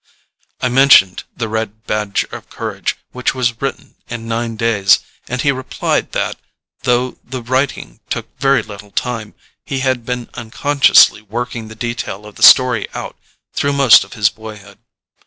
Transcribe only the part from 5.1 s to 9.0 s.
and he replied that, though the writing took very little